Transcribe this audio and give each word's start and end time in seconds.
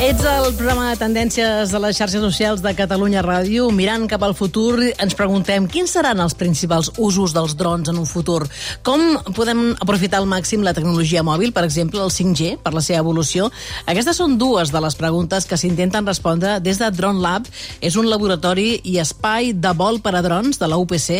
Ets 0.00 0.24
el 0.24 0.54
programa 0.56 0.86
de 0.88 0.96
tendències 0.96 1.68
de 1.74 1.78
les 1.84 1.98
xarxes 1.98 2.22
socials 2.24 2.62
de 2.64 2.70
Catalunya 2.72 3.20
Ràdio. 3.20 3.66
Mirant 3.68 4.06
cap 4.08 4.22
al 4.24 4.32
futur, 4.32 4.78
ens 4.80 5.12
preguntem 5.12 5.66
quins 5.68 5.92
seran 5.92 6.22
els 6.24 6.32
principals 6.40 6.88
usos 6.96 7.34
dels 7.36 7.52
drons 7.60 7.90
en 7.92 7.98
un 8.00 8.06
futur. 8.08 8.46
Com 8.80 9.02
podem 9.36 9.74
aprofitar 9.76 10.22
al 10.22 10.28
màxim 10.30 10.64
la 10.64 10.72
tecnologia 10.72 11.20
mòbil, 11.20 11.52
per 11.52 11.66
exemple, 11.66 12.00
el 12.00 12.08
5G, 12.14 12.54
per 12.64 12.72
la 12.72 12.80
seva 12.80 13.02
evolució? 13.04 13.50
Aquestes 13.84 14.16
són 14.16 14.38
dues 14.40 14.72
de 14.72 14.80
les 14.80 14.96
preguntes 14.96 15.44
que 15.44 15.60
s'intenten 15.60 16.08
respondre 16.08 16.56
des 16.64 16.80
de 16.80 16.88
Drone 16.96 17.20
Lab. 17.20 17.52
És 17.84 18.00
un 18.00 18.08
laboratori 18.08 18.80
i 18.80 18.96
espai 19.04 19.52
de 19.52 19.74
vol 19.76 20.00
per 20.00 20.14
a 20.16 20.24
drons 20.24 20.56
de 20.64 20.72
la 20.72 20.80
UPC. 20.80 21.10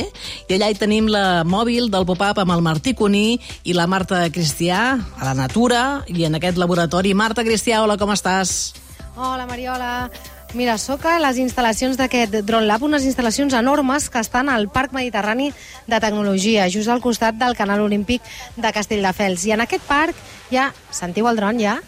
I 0.49 0.57
allà 0.57 0.73
hi 0.73 0.81
tenim 0.81 1.13
la 1.13 1.45
mòbil 1.45 1.93
del 1.93 2.09
pop-up 2.09 2.41
amb 2.41 2.57
el 2.57 2.65
Martí 2.65 2.97
Cuní 2.97 3.37
i 3.61 3.77
la 3.77 3.85
Marta 3.85 4.25
Cristià, 4.33 4.97
a 4.97 5.29
la 5.29 5.37
Natura, 5.37 6.07
i 6.09 6.25
en 6.25 6.41
aquest 6.41 6.57
laboratori. 6.57 7.13
Marta 7.13 7.45
Cristià, 7.45 7.85
hola, 7.85 8.01
com 8.01 8.17
estàs? 8.17 8.70
Hola, 9.17 9.47
Mariola. 9.47 10.11
Mira, 10.55 10.77
sóc 10.79 11.05
a 11.07 11.17
les 11.23 11.39
instal·lacions 11.39 11.99
d'aquest 11.99 12.41
Drone 12.47 12.67
Lab, 12.67 12.83
unes 12.87 13.05
instal·lacions 13.07 13.55
enormes 13.55 14.09
que 14.11 14.23
estan 14.23 14.49
al 14.51 14.69
Parc 14.71 14.95
Mediterrani 14.95 15.51
de 15.87 16.01
Tecnologia, 16.03 16.69
just 16.71 16.91
al 16.91 17.03
costat 17.03 17.39
del 17.39 17.55
Canal 17.59 17.83
Olímpic 17.83 18.23
de 18.57 18.73
Castelldefels. 18.75 19.47
I 19.47 19.55
en 19.59 19.67
aquest 19.67 19.87
parc 19.87 20.19
ja... 20.51 20.71
Sentiu 20.91 21.31
el 21.31 21.39
dron, 21.39 21.59
ja? 21.63 21.79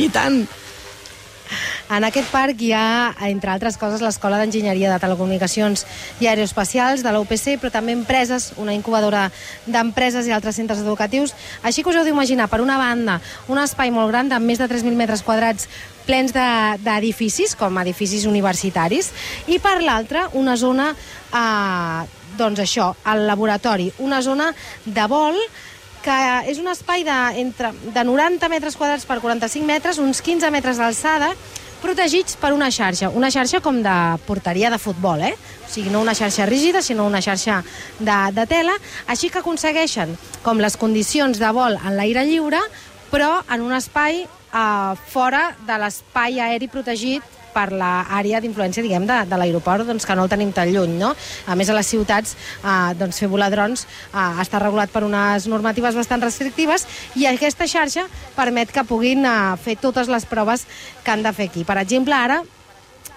I 0.00 0.08
tant! 0.12 0.44
En 1.86 2.02
aquest 2.02 2.32
parc 2.34 2.58
hi 2.66 2.72
ha, 2.74 3.14
entre 3.28 3.52
altres 3.52 3.76
coses, 3.78 4.02
l'Escola 4.02 4.40
d'Enginyeria 4.40 4.90
de 4.90 4.98
Telecomunicacions 4.98 5.84
i 6.18 6.26
Aeroespacials 6.26 7.04
de 7.06 7.12
la 7.14 7.20
UPC, 7.22 7.60
però 7.62 7.70
també 7.70 7.94
empreses, 7.94 8.48
una 8.58 8.74
incubadora 8.74 9.28
d'empreses 9.70 10.26
i 10.26 10.34
altres 10.34 10.58
centres 10.58 10.82
educatius. 10.82 11.36
Així 11.62 11.84
que 11.84 11.92
us 11.92 11.98
heu 12.00 12.06
d'imaginar, 12.08 12.48
per 12.50 12.58
una 12.64 12.78
banda, 12.80 13.20
un 13.46 13.60
espai 13.62 13.92
molt 13.94 14.10
gran 14.10 14.32
de 14.32 14.40
més 14.42 14.58
de 14.58 14.66
3.000 14.66 14.98
metres 14.98 15.22
quadrats 15.22 15.68
plens 16.08 16.34
d'edificis, 16.34 17.54
de, 17.54 17.60
com 17.60 17.78
edificis 17.78 18.26
universitaris, 18.26 19.12
i 19.46 19.60
per 19.62 19.78
l'altra, 19.84 20.26
una 20.34 20.56
zona, 20.58 20.90
eh, 21.30 22.02
doncs 22.36 22.64
això, 22.66 22.90
el 23.14 23.28
laboratori, 23.30 23.92
una 24.02 24.18
zona 24.26 24.50
de 24.84 25.06
vol 25.06 25.38
que 26.06 26.18
és 26.50 26.58
un 26.62 26.70
espai 26.70 27.02
de, 27.02 27.14
entre, 27.42 27.72
de 27.94 28.02
90 28.06 28.46
metres 28.50 28.76
quadrats 28.78 29.06
per 29.08 29.18
45 29.18 29.66
metres, 29.66 29.98
uns 29.98 30.22
15 30.22 30.52
metres 30.54 30.78
d'alçada, 30.78 31.32
protegits 31.86 32.34
per 32.40 32.50
una 32.54 32.68
xarxa, 32.74 33.12
una 33.14 33.30
xarxa 33.30 33.60
com 33.62 33.78
de 33.84 33.94
porteria 34.26 34.72
de 34.72 34.78
futbol, 34.82 35.22
eh? 35.22 35.34
O 35.36 35.70
sigui, 35.70 35.92
no 35.94 36.02
una 36.02 36.16
xarxa 36.18 36.46
rígida, 36.48 36.82
sinó 36.82 37.06
una 37.06 37.22
xarxa 37.22 37.60
de, 37.98 38.18
de 38.34 38.46
tela, 38.50 38.74
així 39.06 39.30
que 39.30 39.42
aconsegueixen 39.42 40.16
com 40.42 40.62
les 40.62 40.76
condicions 40.80 41.38
de 41.38 41.52
vol 41.54 41.78
en 41.78 41.96
l'aire 41.98 42.26
lliure, 42.26 42.60
però 43.12 43.38
en 43.54 43.62
un 43.62 43.76
espai 43.78 44.24
eh, 44.24 44.92
fora 45.12 45.48
de 45.68 45.78
l'espai 45.84 46.42
aeri 46.42 46.70
protegit 46.72 47.35
per 47.56 47.70
l'àrea 47.72 48.42
d'influència, 48.44 48.84
diguem, 48.84 49.06
de, 49.08 49.20
de 49.30 49.40
l'aeroport, 49.40 49.86
doncs, 49.88 50.04
que 50.06 50.16
no 50.18 50.26
el 50.26 50.32
tenim 50.32 50.52
tan 50.56 50.72
lluny, 50.74 50.98
no? 51.00 51.14
A 51.48 51.56
més, 51.58 51.70
a 51.72 51.76
les 51.78 51.88
ciutats, 51.88 52.36
eh, 52.60 52.92
doncs, 53.00 53.22
fer 53.22 53.30
volar 53.32 53.48
drons 53.54 53.86
eh, 53.86 54.26
està 54.44 54.60
regulat 54.62 54.92
per 54.92 55.06
unes 55.06 55.48
normatives 55.50 55.96
bastant 55.96 56.24
restrictives 56.24 56.86
i 57.16 57.28
aquesta 57.30 57.68
xarxa 57.70 58.06
permet 58.36 58.74
que 58.74 58.84
puguin 58.88 59.24
eh, 59.24 59.38
fer 59.62 59.78
totes 59.80 60.12
les 60.12 60.28
proves 60.28 60.66
que 61.02 61.14
han 61.14 61.24
de 61.24 61.32
fer 61.36 61.48
aquí. 61.50 61.64
Per 61.64 61.78
exemple, 61.80 62.14
ara, 62.16 62.42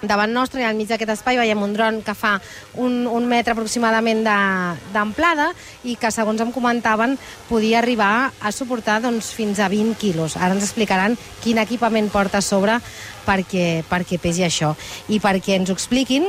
davant 0.01 0.31
nostre 0.31 0.61
i 0.61 0.65
al 0.67 0.77
mig 0.77 0.87
d'aquest 0.87 1.11
espai 1.11 1.39
veiem 1.39 1.61
un 1.63 1.73
dron 1.75 1.99
que 2.05 2.15
fa 2.15 2.37
un, 2.79 3.03
un 3.07 3.27
metre 3.27 3.53
aproximadament 3.53 4.23
d'amplada 4.23 5.49
i 5.83 5.97
que, 5.99 6.11
segons 6.11 6.41
em 6.41 6.53
comentaven, 6.55 7.17
podia 7.49 7.79
arribar 7.81 8.31
a 8.39 8.53
suportar 8.55 8.99
doncs, 9.03 9.33
fins 9.35 9.59
a 9.59 9.69
20 9.71 9.99
quilos. 9.99 10.37
Ara 10.37 10.55
ens 10.55 10.67
explicaran 10.69 11.17
quin 11.43 11.59
equipament 11.59 12.09
porta 12.13 12.39
a 12.39 12.45
sobre 12.45 12.79
perquè, 13.29 13.83
perquè 13.85 14.19
pesi 14.21 14.43
això. 14.45 14.73
I 15.13 15.21
perquè 15.21 15.55
ens 15.59 15.69
ho 15.69 15.77
expliquin, 15.77 16.25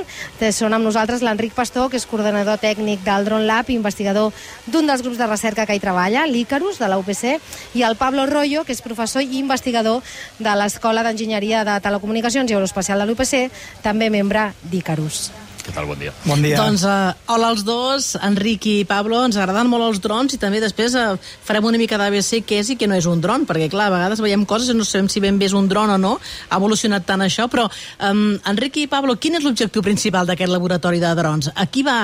són 0.53 0.77
amb 0.77 0.85
nosaltres 0.85 1.25
l'Enric 1.25 1.57
Pastor, 1.57 1.89
que 1.91 1.99
és 2.01 2.07
coordinador 2.07 2.61
tècnic 2.61 3.05
del 3.07 3.27
Drone 3.29 3.49
Lab, 3.49 3.73
investigador 3.73 4.35
d'un 4.69 4.89
dels 4.91 5.05
grups 5.07 5.19
de 5.21 5.29
recerca 5.31 5.67
que 5.67 5.77
hi 5.77 5.83
treballa, 5.83 6.27
l'Icarus, 6.29 6.81
de 6.81 6.89
la 6.93 7.01
UPC, 7.01 7.39
i 7.75 7.85
el 7.87 7.97
Pablo 8.01 8.27
Rollo, 8.29 8.65
que 8.65 8.77
és 8.77 8.85
professor 8.85 9.25
i 9.25 9.41
investigador 9.41 10.03
de 10.39 10.57
l'Escola 10.61 11.05
d'Enginyeria 11.07 11.65
de 11.65 11.79
Telecomunicacions 11.81 12.51
i 12.51 12.59
Aeroespacial 12.59 13.01
de 13.01 13.09
l'UPC, 13.09 13.47
també 13.83 14.11
membre 14.13 14.51
d'Icarus. 14.71 15.31
Què 15.71 15.77
tal? 15.77 15.87
Bon 15.87 16.01
dia. 16.03 16.11
Bon 16.27 16.41
dia. 16.43 16.57
Doncs 16.59 16.83
uh, 16.83 17.13
hola 17.31 17.53
als 17.53 17.61
dos, 17.63 18.17
Enric 18.27 18.65
i 18.67 18.73
Pablo, 18.89 19.21
ens 19.23 19.37
agraden 19.39 19.69
molt 19.71 19.87
els 19.87 20.01
drons 20.03 20.35
i 20.35 20.39
també 20.43 20.59
després 20.59 20.97
uh, 20.99 21.13
farem 21.47 21.69
una 21.69 21.79
mica 21.79 21.95
d'ABC 22.01 22.41
què 22.43 22.59
és 22.59 22.73
i 22.75 22.77
què 22.81 22.89
no 22.91 22.99
és 22.99 23.07
un 23.07 23.23
dron, 23.23 23.45
perquè 23.47 23.69
clar, 23.71 23.87
a 23.87 23.95
vegades 23.95 24.23
veiem 24.25 24.43
coses 24.51 24.73
i 24.73 24.75
no 24.75 24.89
sabem 24.89 25.07
si 25.13 25.23
ben 25.23 25.39
bé 25.39 25.47
és 25.47 25.55
un 25.55 25.71
dron 25.71 25.95
o 25.95 26.01
no, 26.03 26.17
ha 26.49 26.59
evolucionat 26.59 27.07
tant 27.07 27.23
això, 27.23 27.47
però 27.53 27.69
um, 27.71 28.35
Enric 28.51 28.83
i 28.83 28.89
Pablo, 28.91 29.15
quin 29.23 29.39
és 29.39 29.47
l'objectiu 29.47 29.87
principal 29.87 30.27
d'aquest 30.27 30.51
laboratori 30.51 30.99
de 30.99 31.15
drons? 31.23 31.53
A 31.55 31.71
qui 31.71 31.87
va 31.87 32.01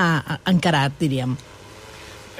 encarat, 0.47 0.94
diríem? 1.03 1.34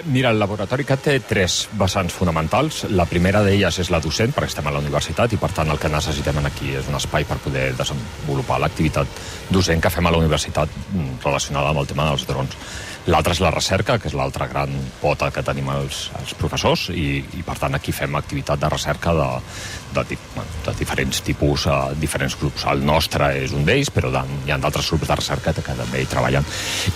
Mira, 0.05 0.29
el 0.29 0.37
laboratori 0.39 0.85
CAT 0.85 1.01
té 1.07 1.13
tres 1.25 1.55
vessants 1.81 2.13
fonamentals. 2.13 2.83
La 2.93 3.07
primera 3.09 3.41
d'elles 3.45 3.79
és 3.81 3.91
la 3.91 4.01
docent, 4.05 4.35
perquè 4.37 4.51
estem 4.53 4.67
a 4.69 4.75
la 4.75 4.83
universitat 4.83 5.33
i, 5.33 5.39
per 5.41 5.49
tant, 5.57 5.71
el 5.73 5.81
que 5.81 5.89
necessitem 5.89 6.43
aquí 6.45 6.75
és 6.77 6.91
un 6.91 6.99
espai 6.99 7.25
per 7.25 7.39
poder 7.41 7.71
desenvolupar 7.79 8.59
l'activitat 8.61 9.23
docent 9.49 9.81
que 9.81 9.93
fem 9.95 10.07
a 10.07 10.13
la 10.13 10.21
universitat 10.21 10.69
mm, 10.69 11.23
relacionada 11.25 11.73
amb 11.73 11.81
el 11.81 11.89
tema 11.89 12.11
dels 12.11 12.27
drons. 12.29 12.59
L'altra 13.07 13.37
és 13.37 13.41
la 13.43 13.53
recerca, 13.55 14.01
que 14.03 14.09
és 14.11 14.17
l'altra 14.19 14.49
gran 14.51 14.73
pota 14.99 15.29
que 15.31 15.45
tenim 15.47 15.69
els, 15.71 16.09
els 16.19 16.33
professors, 16.35 16.89
i, 16.91 17.21
i 17.39 17.45
per 17.47 17.55
tant 17.61 17.79
aquí 17.79 17.95
fem 17.95 18.17
activitat 18.19 18.59
de 18.59 18.71
recerca 18.73 19.13
de, 19.15 19.29
de, 19.95 20.17
de 20.67 20.75
diferents 20.79 21.21
tipus, 21.23 21.67
uh, 21.71 21.95
diferents 22.01 22.35
grups. 22.41 22.65
El 22.73 22.83
nostre 22.87 23.31
és 23.45 23.55
un 23.55 23.63
d'ells, 23.69 23.93
però 23.95 24.11
de, 24.11 24.23
hi 24.47 24.51
ha 24.51 24.59
d'altres 24.59 24.91
grups 24.91 25.07
de 25.07 25.19
recerca 25.21 25.55
que 25.55 25.77
també 25.79 26.03
hi 26.03 26.09
treballen. 26.11 26.47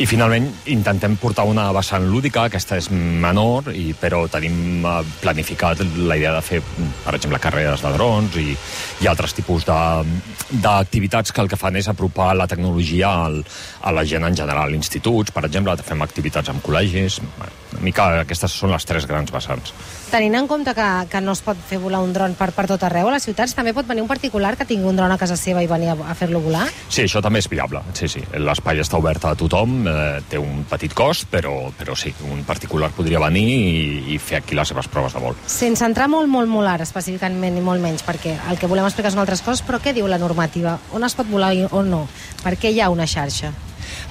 I 0.03 0.09
finalment 0.11 0.49
intentem 0.75 1.15
portar 1.21 1.47
una 1.47 1.69
vessant 1.77 2.09
lúdica, 2.11 2.49
aquesta 2.49 2.81
és 2.81 2.91
menor, 2.91 3.71
i, 3.71 3.95
però 3.95 4.25
tenim 4.33 4.83
uh, 4.83 4.99
planificat 5.23 5.85
la 6.11 6.19
idea 6.19 6.35
de 6.35 6.43
fer, 6.43 6.61
per 7.05 7.15
exemple, 7.21 7.39
carreres 7.43 7.87
de 7.87 7.95
drons 7.95 8.41
i, 8.41 8.57
i 9.05 9.11
altres 9.11 9.37
tipus 9.39 9.69
d'activitats 9.71 11.31
que 11.31 11.45
el 11.45 11.49
que 11.51 11.61
fan 11.61 11.79
és 11.79 11.89
apropar 11.89 12.33
la 12.35 12.51
tecnologia 12.51 13.15
al, 13.29 13.41
a 13.87 13.95
la 13.95 14.05
gent 14.05 14.27
en 14.27 14.37
general. 14.43 14.75
Instituts, 14.75 15.31
per 15.31 15.47
exemple, 15.47 15.79
fem 15.87 16.00
fem 16.01 16.07
activitats 16.07 16.49
amb 16.51 16.63
col·legis, 16.65 17.21
una 17.21 17.85
mica 17.85 18.07
aquestes 18.25 18.53
són 18.57 18.73
les 18.73 18.85
tres 18.89 19.07
grans 19.07 19.31
vessants. 19.31 19.73
Tenint 20.11 20.35
en 20.41 20.49
compte 20.51 20.73
que, 20.75 20.89
que 21.11 21.21
no 21.23 21.35
es 21.37 21.43
pot 21.45 21.59
fer 21.69 21.79
volar 21.79 22.01
un 22.03 22.13
dron 22.13 22.35
per, 22.35 22.51
per 22.57 22.67
tot 22.67 22.83
arreu 22.87 23.09
a 23.09 23.15
les 23.15 23.27
ciutats, 23.27 23.55
també 23.55 23.75
pot 23.77 23.87
venir 23.87 24.03
un 24.03 24.09
particular 24.11 24.57
que 24.59 24.67
tingui 24.67 24.89
un 24.89 24.99
dron 24.99 25.13
a 25.13 25.19
casa 25.21 25.37
seva 25.39 25.63
i 25.63 25.69
venir 25.71 25.93
a, 25.93 25.97
a 26.11 26.17
fer-lo 26.19 26.41
volar? 26.43 26.67
Sí, 26.89 27.05
això 27.05 27.23
també 27.23 27.43
és 27.43 27.49
viable, 27.51 27.83
sí, 27.95 28.09
sí. 28.11 28.25
L'espai 28.41 28.81
està 28.83 28.99
obert 28.99 29.29
a 29.29 29.37
tothom, 29.39 29.77
eh, 29.87 30.21
té 30.31 30.41
un 30.41 30.65
petit 30.71 30.95
cost, 30.97 31.29
però, 31.31 31.55
però 31.79 31.97
sí, 31.99 32.13
un 32.27 32.43
particular 32.49 32.91
podria 32.97 33.23
venir 33.23 33.47
i, 33.47 34.17
i 34.17 34.19
fer 34.19 34.41
aquí 34.41 34.59
les 34.59 34.73
seves 34.73 34.91
proves 34.91 35.15
de 35.15 35.23
vol. 35.23 35.39
Sense 35.47 35.87
entrar 35.87 36.11
molt, 36.11 36.31
molt, 36.33 36.51
molt 36.51 36.75
ara, 36.75 36.89
específicament 36.89 37.61
i 37.61 37.65
molt 37.65 37.83
menys, 37.85 38.07
perquè 38.07 38.37
el 38.51 38.59
que 38.59 38.71
volem 38.71 38.89
explicar 38.89 39.15
són 39.15 39.23
altres 39.23 39.45
coses, 39.47 39.65
però 39.67 39.83
què 39.83 39.95
diu 39.97 40.11
la 40.11 40.21
normativa? 40.21 40.79
On 40.97 41.07
es 41.07 41.17
pot 41.17 41.29
volar 41.31 41.55
o 41.71 41.85
no? 41.87 42.07
Per 42.43 42.57
què 42.59 42.73
hi 42.73 42.81
ha 42.83 42.91
una 42.91 43.09
xarxa? 43.11 43.53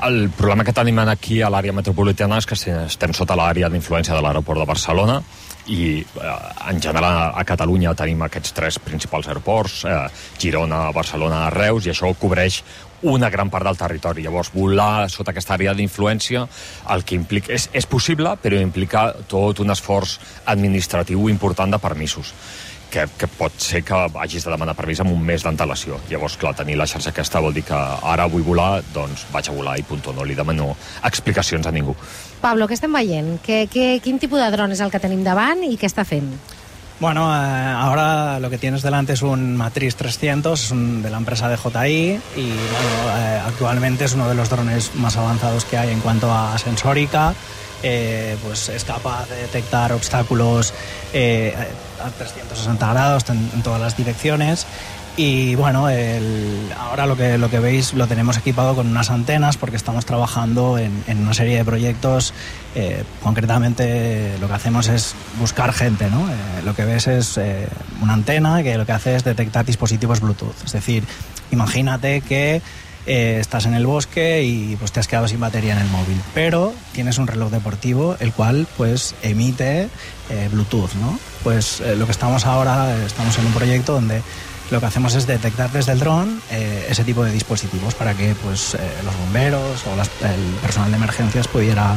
El 0.07 0.29
problema 0.35 0.63
que 0.63 0.75
tenim 0.75 0.99
aquí 1.03 1.41
a 1.41 1.49
l'àrea 1.51 1.75
metropolitana 1.75 2.39
és 2.39 2.47
que 2.47 2.55
estem 2.55 3.13
sota 3.13 3.35
l'àrea 3.35 3.69
d'influència 3.69 4.15
de 4.15 4.21
l'aeroport 4.23 4.59
de 4.61 4.67
Barcelona 4.69 5.21
i 5.69 5.99
eh, 6.01 6.35
en 6.69 6.81
general 6.81 7.33
a 7.35 7.43
Catalunya 7.45 7.93
tenim 7.97 8.21
aquests 8.25 8.53
tres 8.57 8.79
principals 8.79 9.27
aeroports, 9.29 9.83
eh, 9.85 9.97
Girona, 10.39 10.89
Barcelona, 10.95 11.49
Reus, 11.53 11.85
i 11.85 11.93
això 11.93 12.09
cobreix 12.17 12.63
una 13.09 13.29
gran 13.29 13.49
part 13.49 13.63
del 13.63 13.77
territori. 13.79 14.23
Llavors, 14.25 14.51
volar 14.53 15.09
sota 15.09 15.31
aquesta 15.31 15.55
àrea 15.55 15.75
d'influència 15.77 16.45
el 16.95 17.05
que 17.05 17.15
implica... 17.15 17.53
És, 17.55 17.69
és 17.73 17.87
possible, 17.87 18.33
però 18.41 18.59
implica 18.59 19.13
tot 19.27 19.61
un 19.63 19.71
esforç 19.71 20.17
administratiu 20.51 21.29
important 21.29 21.71
de 21.71 21.79
permisos 21.79 22.33
que, 22.89 23.05
que 23.17 23.27
pot 23.27 23.53
ser 23.61 23.83
que 23.85 23.95
hagis 24.19 24.45
de 24.45 24.51
demanar 24.51 24.75
permís 24.77 24.99
amb 25.03 25.13
un 25.13 25.21
mes 25.25 25.43
d'antelació. 25.45 25.99
Llavors, 26.09 26.37
clar, 26.41 26.55
tenir 26.57 26.77
la 26.79 26.87
xarxa 26.89 27.13
aquesta 27.13 27.41
vol 27.43 27.55
dir 27.55 27.63
que 27.67 27.77
ara 27.77 28.27
vull 28.31 28.45
volar, 28.45 28.83
doncs 28.93 29.27
vaig 29.33 29.49
a 29.49 29.55
volar 29.55 29.77
i 29.79 29.85
punt. 29.85 30.03
No 30.15 30.25
li 30.25 30.35
demano 30.37 30.71
explicacions 31.05 31.67
a 31.67 31.73
ningú. 31.75 31.95
Pablo, 32.41 32.67
què 32.67 32.77
estem 32.77 32.93
veient? 32.95 33.37
Que, 33.45 33.67
que, 33.71 33.99
quin 34.03 34.19
tipus 34.19 34.41
de 34.41 34.49
dron 34.53 34.73
és 34.73 34.81
el 34.81 34.91
que 34.93 35.01
tenim 35.03 35.25
davant 35.25 35.61
i 35.67 35.75
què 35.77 35.89
està 35.89 36.07
fent? 36.07 36.31
Bueno, 36.99 37.29
eh, 37.33 37.37
ahora 37.37 38.39
lo 38.41 38.49
que 38.49 38.57
tienes 38.57 38.81
delante 38.81 39.13
es 39.13 39.21
un 39.21 39.55
Matriz 39.55 39.95
300, 39.95 40.61
es 40.61 40.71
un, 40.71 41.01
de 41.01 41.09
la 41.09 41.17
empresa 41.17 41.47
de 41.47 41.55
JI 41.55 42.19
y 42.35 42.49
bueno, 42.49 43.17
eh, 43.17 43.41
actualmente 43.45 44.03
es 44.03 44.13
uno 44.13 44.27
de 44.27 44.35
los 44.35 44.49
drones 44.49 44.93
más 44.95 45.15
avanzados 45.15 45.63
que 45.63 45.77
hay 45.77 45.91
en 45.91 46.01
cuanto 46.01 46.33
a 46.33 46.57
sensórica. 46.57 47.33
Eh, 47.81 48.35
pues 48.43 48.67
es 48.67 48.83
capaz 48.83 49.29
de 49.29 49.37
detectar 49.37 49.93
obstáculos 49.93 50.73
eh, 51.13 51.53
a 52.03 52.09
360 52.09 52.93
grados 52.93 53.29
en, 53.29 53.61
todas 53.63 53.81
las 53.81 53.97
direcciones 53.97 54.65
Y 55.17 55.55
bueno, 55.55 55.87
ahora 56.77 57.05
lo 57.05 57.17
que, 57.17 57.37
lo 57.37 57.49
que 57.49 57.59
veis 57.59 57.93
lo 57.93 58.07
tenemos 58.07 58.37
equipado 58.37 58.75
con 58.75 58.87
unas 58.87 59.09
antenas 59.09 59.57
porque 59.57 59.75
estamos 59.75 60.05
trabajando 60.05 60.77
en, 60.77 61.03
en 61.07 61.19
una 61.19 61.33
serie 61.33 61.57
de 61.57 61.65
proyectos. 61.65 62.33
Eh, 62.75 63.03
concretamente 63.23 64.37
lo 64.39 64.47
que 64.47 64.53
hacemos 64.53 64.87
es 64.87 65.15
buscar 65.39 65.73
gente. 65.73 66.09
¿no? 66.09 66.29
Eh, 66.29 66.61
lo 66.63 66.75
que 66.75 66.85
ves 66.85 67.07
es 67.07 67.37
eh, 67.37 67.67
una 68.01 68.13
antena 68.13 68.61
que 68.63 68.77
lo 68.77 68.85
que 68.85 68.91
hace 68.91 69.15
es 69.15 69.23
detectar 69.23 69.65
dispositivos 69.65 70.21
Bluetooth. 70.21 70.55
Es 70.65 70.71
decir, 70.71 71.03
imagínate 71.51 72.21
que 72.21 72.61
eh, 73.05 73.37
estás 73.39 73.65
en 73.65 73.73
el 73.73 73.85
bosque 73.85 74.43
y 74.43 74.75
pues 74.75 74.91
te 74.91 74.99
has 74.99 75.07
quedado 75.07 75.27
sin 75.27 75.39
batería 75.39 75.73
en 75.73 75.79
el 75.79 75.87
móvil, 75.87 76.21
pero 76.33 76.73
tienes 76.93 77.17
un 77.17 77.27
reloj 77.27 77.49
deportivo 77.49 78.15
el 78.19 78.33
cual 78.33 78.67
pues 78.77 79.15
emite 79.21 79.89
eh, 80.29 80.49
Bluetooth, 80.51 80.93
¿no? 80.95 81.17
Pues 81.43 81.81
eh, 81.81 81.95
lo 81.95 82.05
que 82.05 82.11
estamos 82.11 82.45
ahora, 82.45 83.03
estamos 83.05 83.37
en 83.37 83.45
un 83.45 83.53
proyecto 83.53 83.93
donde 83.93 84.21
lo 84.69 84.79
que 84.79 84.85
hacemos 84.85 85.15
es 85.15 85.25
detectar 85.25 85.71
desde 85.71 85.93
el 85.93 85.99
dron 85.99 86.39
ese 86.51 87.03
tipo 87.03 87.23
de 87.23 87.31
dispositivos 87.31 87.95
para 87.95 88.13
que 88.13 88.35
pues 88.43 88.77
los 89.03 89.17
bomberos 89.17 89.83
o 89.87 90.27
el 90.27 90.55
personal 90.61 90.91
de 90.91 90.97
emergencias 90.97 91.47
pudiera, 91.47 91.95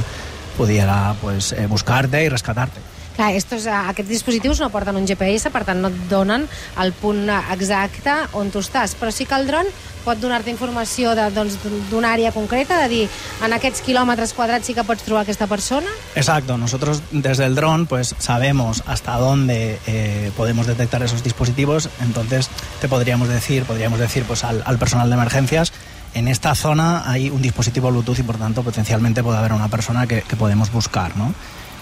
pudiera 0.56 1.14
pues, 1.20 1.54
buscarte 1.69 2.25
y 2.25 2.31
rescatarte. 2.31 2.81
Clar, 3.17 3.35
estos, 3.37 3.67
eh, 3.67 3.70
aquests 3.70 4.09
dispositius 4.09 4.61
no 4.61 4.70
porten 4.73 4.97
un 4.97 5.06
GPS, 5.06 5.50
per 5.53 5.64
tant 5.69 5.82
no 5.82 5.91
et 5.93 5.99
donen 6.11 6.47
el 6.81 6.93
punt 6.97 7.29
exacte 7.53 8.14
on 8.38 8.50
tu 8.50 8.62
estàs, 8.64 8.97
però 8.97 9.12
sí 9.12 9.26
que 9.29 9.37
el 9.37 9.47
dron 9.50 9.69
pot 10.03 10.19
donar-te 10.19 10.50
informació 10.50 11.12
doncs, 11.14 11.59
d'una 11.91 12.12
àrea 12.17 12.32
concreta, 12.35 12.81
de 12.82 12.88
dir 12.91 13.03
en 13.44 13.53
aquests 13.55 13.85
quilòmetres 13.87 14.32
quadrats 14.35 14.67
sí 14.67 14.75
que 14.75 14.85
pots 14.87 15.05
trobar 15.06 15.23
aquesta 15.23 15.47
persona? 15.47 15.91
Exacto, 16.14 16.56
nosotros 16.59 17.03
desde 17.12 17.47
el 17.47 17.55
dron 17.55 17.87
pues 17.87 18.14
sabemos 18.19 18.82
hasta 18.87 19.17
dónde 19.17 19.79
eh, 19.87 20.32
podemos 20.37 20.67
detectar 20.67 21.03
esos 21.03 21.23
dispositivos, 21.23 21.88
entonces 22.00 22.50
te 22.81 22.88
podríamos 22.88 23.29
decir, 23.29 23.64
podríamos 23.64 23.99
decir 24.00 24.25
pues 24.25 24.44
al, 24.44 24.62
al 24.67 24.79
personal 24.79 25.09
de 25.09 25.14
emergencias, 25.14 25.73
en 26.14 26.29
esta 26.29 26.55
zona 26.55 27.11
hay 27.11 27.31
un 27.31 27.41
dispositivo 27.41 27.91
Bluetooth 27.91 28.19
y 28.19 28.23
por 28.23 28.37
tanto 28.37 28.62
potencialmente 28.62 29.23
puede 29.23 29.38
haber 29.38 29.53
una 29.53 29.69
persona 29.69 30.06
que, 30.06 30.23
que 30.23 30.37
podemos 30.37 30.70
buscar, 30.73 31.17
¿no? 31.17 31.32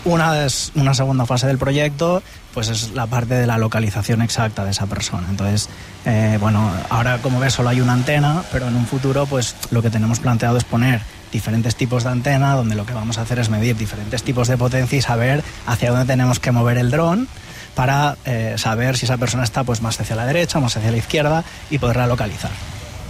Una, 0.05 0.47
es- 0.47 0.73
una 0.75 0.94
segunda 0.94 1.26
fase 1.26 1.47
del 1.47 1.58
proyecto 1.58 2.23
pues 2.55 2.69
es 2.69 2.91
la 2.94 3.06
parte 3.06 3.35
de 3.35 3.47
la 3.47 3.58
localización 3.58 4.23
exacta 4.23 4.64
de 4.64 4.70
esa 4.73 4.87
persona. 4.87 5.26
Entonces, 5.31 5.69
eh, 6.05 6.37
bueno, 6.41 6.70
ahora 6.88 7.19
como 7.19 7.38
ves 7.38 7.52
solo 7.55 7.69
hay 7.69 7.81
una 7.81 7.93
antena, 7.93 8.43
pero 8.50 8.67
en 8.69 8.76
un 8.76 8.87
futuro 8.87 9.26
pues 9.26 9.55
lo 9.70 9.82
que 9.82 9.91
tenemos 9.91 10.19
planteado 10.19 10.56
es 10.56 10.64
poner 10.64 11.00
diferentes 11.31 11.76
tipos 11.76 12.02
de 12.05 12.11
antena 12.11 12.55
donde 12.56 12.75
lo 12.75 12.87
que 12.87 12.93
vamos 12.94 13.19
a 13.19 13.23
hacer 13.23 13.38
es 13.38 13.50
medir 13.50 13.76
diferentes 13.76 14.23
tipos 14.25 14.49
de 14.49 14.56
potencia 14.56 14.99
y 14.99 15.02
saber 15.02 15.44
hacia 15.67 15.91
dónde 15.91 16.06
tenemos 16.06 16.41
que 16.41 16.50
mover 16.50 16.79
el 16.79 16.91
dron 16.91 17.29
para 17.76 18.17
eh, 18.25 18.55
saber 18.58 18.96
si 18.96 19.05
esa 19.05 19.17
persona 19.17 19.44
está 19.44 19.62
pues 19.62 19.81
más 19.81 20.00
hacia 20.00 20.17
la 20.17 20.26
derecha, 20.26 20.58
más 20.58 20.76
hacia 20.76 20.91
la 20.91 20.96
izquierda 20.96 21.44
y 21.70 21.79
poderla 21.79 22.06
localizar. 22.08 22.50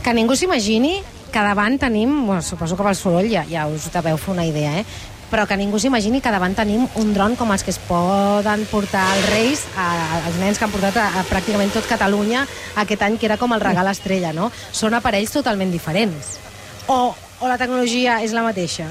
Que 0.03 0.13
ningú 0.13 0.37
s'imagini 0.37 1.01
que 1.33 1.39
davant 1.39 1.79
tenim, 1.81 2.27
bueno, 2.27 2.43
suposo 2.43 2.77
que 2.77 2.83
pel 2.85 2.97
soroll 2.97 3.29
ja, 3.33 3.45
ja 3.49 3.67
us 3.71 3.89
deveu 3.93 4.19
fer 4.19 4.33
una 4.35 4.45
idea, 4.45 4.81
eh? 4.81 4.85
Però 5.31 5.47
que 5.47 5.57
ningú 5.57 5.79
s'imagini 5.79 6.21
que 6.21 6.33
davant 6.35 6.57
tenim 6.59 6.87
un 7.01 7.13
dron 7.15 7.37
com 7.39 7.53
els 7.55 7.63
que 7.65 7.71
es 7.73 7.79
poden 7.87 8.67
portar 8.71 9.05
als 9.15 9.29
Reis, 9.31 9.65
a, 9.79 9.89
als 10.27 10.41
nens 10.43 10.59
que 10.59 10.67
han 10.67 10.75
portat 10.75 10.99
a, 10.99 11.07
a 11.21 11.27
pràcticament 11.31 11.73
tot 11.75 11.87
Catalunya 11.89 12.47
aquest 12.83 13.07
any, 13.07 13.19
que 13.19 13.31
era 13.31 13.39
com 13.41 13.55
el 13.55 13.63
regal 13.63 13.89
estrella, 13.91 14.35
no? 14.37 14.51
Són 14.73 14.99
aparells 14.99 15.33
totalment 15.35 15.71
diferents. 15.71 16.37
O, 16.91 17.15
o 17.15 17.49
la 17.49 17.59
tecnologia 17.61 18.21
és 18.25 18.35
la 18.35 18.45
mateixa? 18.47 18.91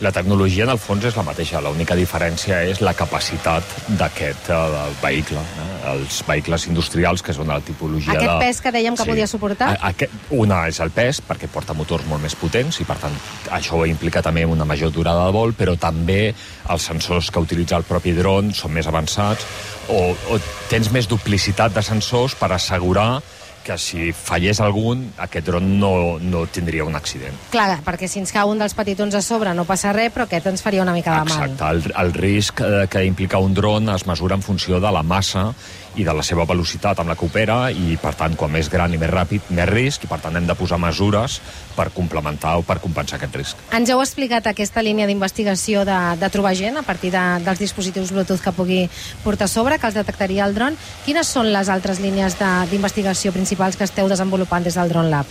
La 0.00 0.12
tecnologia, 0.12 0.64
en 0.64 0.70
el 0.72 0.78
fons, 0.80 1.04
és 1.04 1.16
la 1.18 1.22
mateixa. 1.26 1.60
L'única 1.60 1.92
diferència 1.98 2.62
és 2.64 2.78
la 2.80 2.94
capacitat 2.96 3.74
d'aquest 4.00 4.48
uh, 4.48 4.86
vehicle. 5.02 5.42
Eh? 5.42 5.66
Els 5.90 6.22
vehicles 6.24 6.64
industrials, 6.70 7.20
que 7.20 7.34
són 7.36 7.50
de 7.50 7.58
la 7.58 7.64
tipologia 7.64 8.14
Aquest 8.14 8.30
de... 8.30 8.38
pes 8.40 8.62
que 8.64 8.72
dèiem 8.72 8.96
que 8.96 9.06
podia 9.10 9.26
suportar? 9.28 9.68
A, 9.74 9.90
aquest, 9.90 10.14
una 10.32 10.62
és 10.72 10.80
el 10.80 10.92
pes, 10.96 11.20
perquè 11.28 11.50
porta 11.52 11.76
motors 11.76 12.08
molt 12.08 12.24
més 12.24 12.36
potents, 12.40 12.80
i 12.80 12.88
per 12.88 12.96
tant 13.02 13.18
això 13.52 13.82
implica 13.90 14.24
també 14.24 14.46
una 14.48 14.64
major 14.68 14.88
durada 14.94 15.26
de 15.28 15.36
vol, 15.36 15.52
però 15.58 15.76
també 15.76 16.32
els 16.32 16.88
sensors 16.88 17.28
que 17.28 17.44
utilitza 17.44 17.76
el 17.76 17.84
propi 17.84 18.16
dron 18.16 18.54
són 18.56 18.72
més 18.78 18.88
avançats, 18.88 19.44
o, 19.92 20.00
o 20.32 20.40
tens 20.72 20.88
més 20.96 21.10
duplicitat 21.12 21.76
de 21.76 21.84
sensors 21.84 22.38
per 22.40 22.54
assegurar 22.56 23.20
que 23.64 23.76
si 23.78 24.10
fallés 24.16 24.60
algun, 24.64 25.02
aquest 25.20 25.46
dron 25.46 25.66
no, 25.80 25.92
no 26.22 26.44
tindria 26.50 26.86
un 26.88 26.96
accident. 26.96 27.36
Clar, 27.52 27.80
perquè 27.86 28.08
si 28.08 28.22
ens 28.22 28.32
cau 28.34 28.52
un 28.52 28.60
dels 28.62 28.74
petitons 28.76 29.16
a 29.18 29.22
sobre 29.24 29.52
no 29.56 29.66
passa 29.68 29.92
res, 29.96 30.12
però 30.14 30.26
aquest 30.28 30.48
ens 30.52 30.64
faria 30.64 30.84
una 30.84 30.94
mica 30.96 31.18
de 31.18 31.28
mal. 31.28 31.50
Exacte, 31.50 31.68
el, 31.68 31.92
el 32.04 32.14
risc 32.16 32.64
eh, 32.64 32.86
que 32.90 33.04
implica 33.04 33.42
un 33.42 33.54
dron 33.54 33.92
es 33.94 34.06
mesura 34.08 34.38
en 34.38 34.42
funció 34.46 34.80
de 34.80 34.92
la 34.92 35.02
massa 35.02 35.50
i 35.98 36.04
de 36.06 36.14
la 36.14 36.22
seva 36.26 36.46
velocitat 36.46 37.00
amb 37.02 37.10
la 37.10 37.16
que 37.18 37.26
opera 37.26 37.58
i, 37.70 37.96
per 38.00 38.12
tant, 38.18 38.36
quan 38.38 38.52
més 38.52 38.70
gran 38.70 38.94
i 38.94 38.98
més 39.00 39.10
ràpid, 39.10 39.50
més 39.56 39.68
risc, 39.70 40.04
i, 40.06 40.10
per 40.10 40.20
tant, 40.22 40.36
hem 40.38 40.46
de 40.46 40.56
posar 40.58 40.78
mesures 40.82 41.40
per 41.76 41.88
complementar 41.94 42.56
o 42.60 42.64
per 42.66 42.78
compensar 42.82 43.18
aquest 43.18 43.38
risc. 43.40 43.64
Ens 43.76 43.90
heu 43.90 44.02
explicat 44.02 44.46
aquesta 44.50 44.84
línia 44.86 45.08
d'investigació 45.10 45.84
de, 45.88 45.98
de 46.20 46.32
trobar 46.32 46.54
gent 46.58 46.78
a 46.80 46.86
partir 46.86 47.12
de, 47.14 47.24
dels 47.46 47.62
dispositius 47.62 48.14
Bluetooth 48.14 48.44
que 48.44 48.54
pugui 48.56 48.82
portar 49.24 49.50
a 49.50 49.52
sobre, 49.52 49.78
que 49.78 49.90
els 49.90 49.98
detectaria 49.98 50.46
el 50.46 50.54
dron. 50.54 50.78
Quines 51.06 51.30
són 51.30 51.50
les 51.54 51.72
altres 51.72 52.02
línies 52.02 52.38
d'investigació 52.70 53.34
principals 53.36 53.78
que 53.78 53.88
esteu 53.88 54.10
desenvolupant 54.10 54.66
des 54.66 54.78
del 54.78 54.94
Drone 54.94 55.10
Lab? 55.10 55.26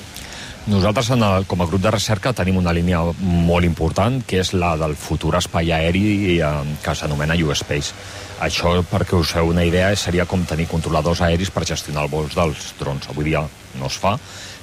Nosaltres, 0.67 1.09
el, 1.15 1.45
com 1.47 1.61
a 1.63 1.65
grup 1.65 1.81
de 1.81 1.91
recerca, 1.91 2.33
tenim 2.35 2.59
una 2.59 2.73
línia 2.75 2.99
molt 3.21 3.65
important, 3.65 4.19
que 4.27 4.41
és 4.43 4.51
la 4.53 4.75
del 4.77 4.95
futur 4.99 5.33
espai 5.39 5.71
aeri 5.73 6.03
eh, 6.35 6.49
que 6.83 6.95
s'anomena 6.95 7.37
U-Space. 7.39 7.95
Això, 8.43 8.75
perquè 8.87 9.17
us 9.17 9.33
feu 9.35 9.49
una 9.49 9.65
idea, 9.65 9.89
seria 9.95 10.27
com 10.29 10.45
tenir 10.47 10.67
controladors 10.71 11.23
aeris 11.25 11.51
per 11.51 11.65
gestionar 11.67 12.05
els 12.05 12.13
vols 12.13 12.35
dels 12.37 12.69
drons. 12.79 13.09
Avui 13.09 13.31
dia 13.31 13.41
no 13.79 13.87
es 13.87 13.97
fa, 13.99 14.17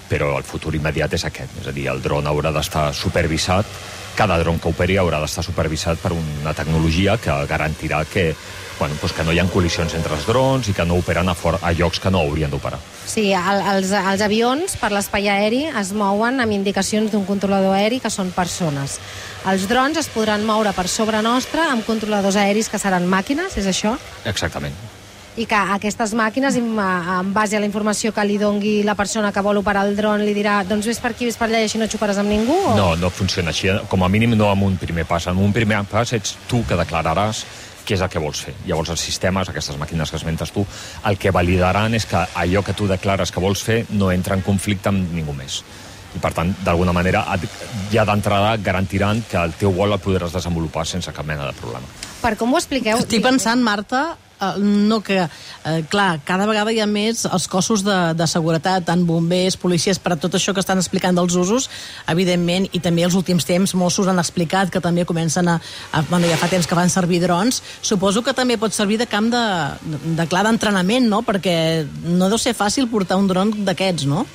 però 0.08 0.37
el 0.38 0.46
futur 0.46 0.75
immediat 0.76 1.16
és 1.16 1.26
aquest. 1.26 1.58
És 1.62 1.69
a 1.69 1.75
dir, 1.75 1.88
el 1.93 2.02
dron 2.04 2.28
haurà 2.28 2.52
d'estar 2.54 2.93
supervisat, 2.94 3.66
cada 4.16 4.38
dron 4.40 4.60
que 4.62 4.70
operi 4.72 4.96
haurà 5.00 5.20
d'estar 5.20 5.44
supervisat 5.44 6.00
per 6.00 6.14
una 6.16 6.54
tecnologia 6.56 7.19
que 7.20 7.34
garantirà 7.50 8.04
que, 8.08 8.31
bueno, 8.78 8.96
doncs 9.00 9.14
que 9.17 9.25
no 9.25 9.32
hi 9.32 9.40
ha 9.40 9.46
col·lisions 9.50 9.94
entre 9.96 10.14
els 10.17 10.26
drons 10.28 10.69
i 10.69 10.75
que 10.76 10.84
no 10.84 10.99
operen 11.00 11.28
a, 11.28 11.34
for 11.34 11.58
a 11.61 11.73
llocs 11.73 12.00
que 12.02 12.11
no 12.12 12.20
haurien 12.25 12.50
d'operar. 12.52 12.81
Sí, 13.06 13.31
el, 13.32 13.62
els, 13.73 13.93
els 13.96 14.25
avions 14.25 14.76
per 14.81 14.90
l'espai 14.93 15.31
aeri 15.32 15.62
es 15.70 15.93
mouen 15.96 16.43
amb 16.43 16.52
indicacions 16.52 17.12
d'un 17.12 17.25
controlador 17.28 17.76
aeri 17.76 18.00
que 18.02 18.12
són 18.12 18.32
persones. 18.37 18.99
Els 19.46 19.69
drons 19.70 19.96
es 20.00 20.11
podran 20.12 20.44
moure 20.44 20.73
per 20.76 20.88
sobre 20.90 21.23
nostra 21.23 21.70
amb 21.70 21.87
controladors 21.87 22.37
aeris 22.37 22.69
que 22.69 22.81
seran 22.82 23.06
màquines, 23.08 23.56
és 23.56 23.69
això? 23.70 23.96
Exactament. 24.26 24.75
I 25.37 25.44
que 25.44 25.56
aquestes 25.75 26.14
màquines, 26.17 26.55
en 26.56 26.79
en 26.81 27.32
base 27.34 27.56
a 27.56 27.61
la 27.61 27.69
informació 27.69 28.12
que 28.12 28.25
li 28.25 28.38
dongui 28.40 28.82
la 28.82 28.94
persona 28.96 29.32
que 29.32 29.43
vol 29.44 29.61
operar 29.61 29.84
el 29.84 29.94
dron, 29.94 30.25
li 30.25 30.32
dirà 30.32 30.62
doncs 30.64 30.88
vés 30.88 30.99
per 30.99 31.11
aquí, 31.12 31.29
vés 31.29 31.37
per 31.37 31.50
allà 31.50 31.61
i 31.61 31.69
així 31.69 31.79
no 31.79 31.88
xocaràs 31.93 32.19
amb 32.22 32.32
ningú? 32.32 32.56
O... 32.70 32.75
No, 32.76 32.94
no 32.96 33.11
funciona 33.12 33.52
així. 33.52 33.69
Com 33.88 34.02
a 34.02 34.08
mínim 34.08 34.32
no 34.32 34.49
amb 34.49 34.64
un 34.64 34.79
primer 34.81 35.05
pas. 35.05 35.29
En 35.29 35.37
un 35.37 35.52
primer 35.52 35.82
pas 35.90 36.12
ets 36.17 36.38
tu 36.49 36.64
que 36.64 36.81
declararàs 36.81 37.44
què 37.87 37.97
és 37.97 38.05
el 38.05 38.11
que 38.12 38.23
vols 38.23 38.43
fer. 38.49 38.55
Llavors 38.67 38.91
els 38.94 39.06
sistemes, 39.09 39.49
aquestes 39.49 39.79
màquines 39.81 40.11
que 40.11 40.19
esmentes 40.19 40.53
tu, 40.53 40.67
el 41.06 41.19
que 41.23 41.33
validaran 41.35 41.94
és 41.94 42.06
que 42.11 42.27
allò 42.35 42.65
que 42.67 42.75
tu 42.77 42.88
declares 42.91 43.33
que 43.33 43.43
vols 43.43 43.62
fer 43.62 43.85
no 43.94 44.11
entra 44.12 44.37
en 44.37 44.44
conflicte 44.47 44.91
amb 44.93 45.15
ningú 45.15 45.37
més. 45.37 45.62
I 46.17 46.20
per 46.22 46.32
tant, 46.32 46.53
d'alguna 46.65 46.94
manera, 46.96 47.25
ja 47.93 48.06
d'entrada 48.08 48.56
garantiran 48.65 49.22
que 49.31 49.41
el 49.41 49.53
teu 49.60 49.75
vol 49.77 49.93
el 49.93 50.01
podràs 50.01 50.32
desenvolupar 50.32 50.87
sense 50.89 51.13
cap 51.13 51.27
mena 51.29 51.49
de 51.49 51.56
problema. 51.58 51.89
Per 52.22 52.37
com 52.41 52.55
ho 52.55 52.60
expliqueu? 52.60 53.03
Estic 53.03 53.25
pensant, 53.25 53.60
Marta, 53.63 54.17
no 54.58 55.00
que, 55.00 55.19
eh, 55.22 55.84
clar, 55.88 56.20
cada 56.24 56.46
vegada 56.46 56.72
hi 56.72 56.81
ha 56.81 56.86
més 56.86 57.24
els 57.24 57.46
cossos 57.48 57.84
de, 57.86 57.96
de 58.14 58.26
seguretat, 58.28 58.84
tant 58.84 59.05
bombers, 59.08 59.56
policies, 59.56 59.98
per 59.98 60.14
a 60.14 60.20
tot 60.20 60.36
això 60.36 60.55
que 60.55 60.60
estan 60.60 60.78
explicant 60.78 61.16
dels 61.16 61.34
usos, 61.34 61.69
evidentment, 62.12 62.69
i 62.72 62.81
també 62.84 63.06
els 63.06 63.16
últims 63.16 63.48
temps 63.48 63.74
Mossos 63.76 64.08
han 64.08 64.20
explicat 64.20 64.70
que 64.72 64.82
també 64.84 65.06
comencen 65.08 65.48
a, 65.48 65.58
a 65.93 66.02
bueno, 66.10 66.28
ja 66.28 66.38
fa 66.40 66.50
temps 66.52 66.66
que 66.66 66.78
van 66.78 66.93
servir 66.93 67.22
drons, 67.24 67.62
suposo 67.81 68.22
que 68.22 68.36
també 68.36 68.58
pot 68.60 68.74
servir 68.76 69.00
de 69.00 69.08
camp 69.10 69.31
de, 69.32 69.44
de 70.16 70.26
clar 70.28 70.44
d'entrenament, 70.46 71.08
no? 71.08 71.22
Perquè 71.26 71.86
no 72.05 72.28
deu 72.28 72.40
ser 72.40 72.56
fàcil 72.56 72.90
portar 72.93 73.20
un 73.20 73.31
dron 73.31 73.55
d'aquests, 73.64 74.08
no? 74.10 74.26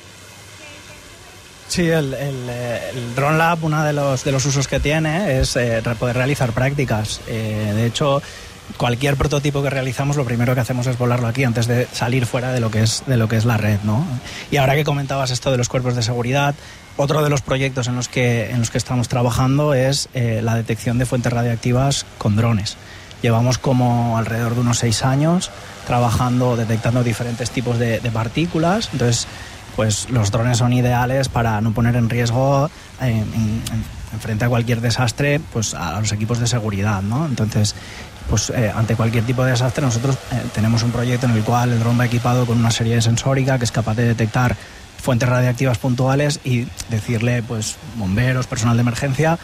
Sí, 1.72 1.88
el, 1.88 2.12
el, 2.12 2.50
eh, 2.50 2.90
el 2.92 3.14
Drone 3.14 3.38
Lab, 3.38 3.64
uno 3.64 3.82
de 3.82 3.94
los, 3.94 4.24
de 4.24 4.32
los 4.32 4.44
usos 4.44 4.68
que 4.68 4.78
tiene 4.78 5.40
es 5.40 5.56
eh, 5.56 5.80
poder 5.98 6.16
realizar 6.16 6.52
prácticas. 6.52 7.22
Eh, 7.26 7.72
de 7.74 7.86
hecho, 7.86 8.20
cualquier 8.76 9.16
prototipo 9.16 9.62
que 9.62 9.70
realizamos, 9.70 10.16
lo 10.16 10.24
primero 10.24 10.54
que 10.54 10.60
hacemos 10.60 10.86
es 10.86 10.98
volarlo 10.98 11.26
aquí 11.28 11.44
antes 11.44 11.66
de 11.66 11.86
salir 11.92 12.26
fuera 12.26 12.52
de 12.52 12.60
lo 12.60 12.70
que 12.70 12.82
es, 12.82 13.02
de 13.06 13.16
lo 13.16 13.28
que 13.28 13.36
es 13.36 13.44
la 13.44 13.56
red. 13.56 13.78
¿no? 13.84 14.04
Y 14.50 14.56
ahora 14.56 14.74
que 14.74 14.84
comentabas 14.84 15.30
esto 15.30 15.50
de 15.50 15.58
los 15.58 15.68
cuerpos 15.68 15.94
de 15.96 16.02
seguridad, 16.02 16.54
otro 16.96 17.22
de 17.22 17.30
los 17.30 17.40
proyectos 17.42 17.88
en 17.88 17.96
los 17.96 18.08
que, 18.08 18.50
en 18.50 18.58
los 18.58 18.70
que 18.70 18.78
estamos 18.78 19.08
trabajando 19.08 19.74
es 19.74 20.08
eh, 20.14 20.40
la 20.42 20.54
detección 20.54 20.98
de 20.98 21.06
fuentes 21.06 21.32
radiactivas 21.32 22.04
con 22.18 22.36
drones. 22.36 22.76
Llevamos 23.22 23.56
como 23.58 24.18
alrededor 24.18 24.54
de 24.54 24.60
unos 24.60 24.78
seis 24.78 25.04
años 25.04 25.50
trabajando, 25.86 26.56
detectando 26.56 27.02
diferentes 27.04 27.50
tipos 27.50 27.78
de, 27.78 27.98
partículas. 28.12 28.88
Entonces, 28.92 29.26
pues 29.76 30.10
los 30.10 30.30
drones 30.30 30.58
son 30.58 30.72
ideales 30.72 31.28
para 31.28 31.60
no 31.60 31.72
poner 31.72 31.96
en 31.96 32.10
riesgo 32.10 32.66
eh, 33.00 33.06
en, 33.10 33.18
en- 33.72 34.02
en 34.12 34.20
frente 34.20 34.44
a 34.44 34.48
cualquier 34.50 34.82
desastre 34.82 35.40
pues 35.54 35.72
a 35.72 35.98
los 35.98 36.12
equipos 36.12 36.38
de 36.38 36.46
seguridad 36.46 37.00
¿no? 37.00 37.24
entonces 37.24 37.74
pues 38.28 38.50
eh, 38.50 38.72
ante 38.74 38.96
cualquier 38.96 39.24
tipo 39.24 39.44
de 39.44 39.52
desastre 39.52 39.84
nosotros 39.84 40.16
eh, 40.32 40.42
tenemos 40.54 40.82
un 40.82 40.90
proyecto 40.90 41.26
en 41.26 41.32
el 41.32 41.42
cual 41.42 41.72
el 41.72 41.80
dron 41.80 41.98
va 41.98 42.06
equipado 42.06 42.46
con 42.46 42.58
una 42.58 42.70
serie 42.70 42.94
de 42.94 43.02
sensórica 43.02 43.58
que 43.58 43.64
es 43.64 43.72
capaz 43.72 43.94
de 43.94 44.04
detectar 44.04 44.56
fuentes 45.00 45.28
radiactivas 45.28 45.78
puntuales 45.78 46.40
y 46.44 46.66
decirle 46.88 47.42
pues 47.42 47.76
bomberos, 47.96 48.46
personal 48.46 48.76
de 48.76 48.82
emergencia 48.82 49.38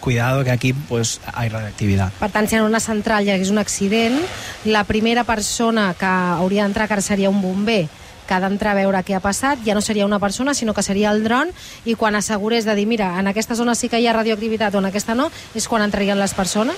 cuidado 0.00 0.44
que 0.44 0.50
aquí 0.50 0.72
pues 0.72 1.20
hay 1.34 1.48
radioactivitat. 1.48 2.12
Per 2.20 2.30
tant, 2.30 2.46
si 2.46 2.54
en 2.54 2.62
una 2.62 2.80
central 2.80 3.26
hi 3.26 3.32
hagués 3.34 3.50
un 3.50 3.58
accident, 3.58 4.20
la 4.64 4.84
primera 4.84 5.24
persona 5.24 5.94
que 5.98 6.06
hauria 6.06 6.62
d'entrar, 6.62 6.86
ara 6.92 7.02
seria 7.02 7.30
un 7.30 7.40
bomber, 7.42 7.88
que 8.26 8.74
veure 8.76 9.02
què 9.06 9.16
ha 9.16 9.20
passat, 9.20 9.58
ja 9.64 9.74
no 9.74 9.80
seria 9.80 10.06
una 10.06 10.18
persona, 10.18 10.54
sinó 10.54 10.74
que 10.74 10.82
seria 10.82 11.10
el 11.10 11.24
dron, 11.24 11.50
i 11.84 11.94
quan 11.94 12.14
assegurés 12.14 12.64
de 12.64 12.74
dir, 12.74 12.86
mira, 12.86 13.18
en 13.20 13.28
aquesta 13.28 13.56
zona 13.56 13.74
sí 13.74 13.88
que 13.88 14.00
hi 14.00 14.06
ha 14.06 14.12
radioactivitat 14.12 14.74
o 14.74 14.82
en 14.82 14.90
aquesta 14.90 15.14
no, 15.14 15.30
és 15.54 15.68
quan 15.68 15.82
entrarien 15.82 16.18
les 16.18 16.34
persones? 16.34 16.76